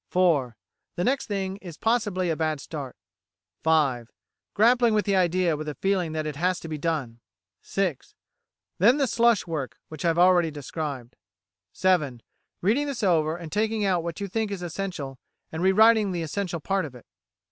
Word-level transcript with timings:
"(4) 0.07 0.57
The 0.95 1.03
next 1.03 1.27
thing 1.27 1.57
is 1.57 1.77
possibly 1.77 2.31
a 2.31 2.35
bad 2.35 2.59
start. 2.59 2.95
"(5) 3.61 4.09
Grappling 4.55 4.95
with 4.95 5.05
the 5.05 5.15
idea 5.15 5.55
with 5.55 5.67
the 5.67 5.75
feeling 5.75 6.13
that 6.13 6.25
it 6.25 6.37
has 6.37 6.59
to 6.61 6.67
be 6.67 6.79
done. 6.79 7.19
"(6) 7.61 8.15
Then 8.79 8.97
the 8.97 9.05
slush 9.05 9.45
work, 9.45 9.77
which 9.89 10.03
I've 10.03 10.17
already 10.17 10.49
described. 10.49 11.17
"(7) 11.73 12.21
Reading 12.61 12.87
this 12.87 13.03
over, 13.03 13.37
and 13.37 13.51
taking 13.51 13.85
out 13.85 14.01
what 14.01 14.19
you 14.19 14.27
think 14.27 14.49
is 14.49 14.63
essential, 14.63 15.19
and 15.51 15.61
re 15.61 15.71
writing 15.71 16.11
the 16.13 16.23
essential 16.23 16.59
part 16.59 16.85
of 16.85 16.95
it. 16.95 17.05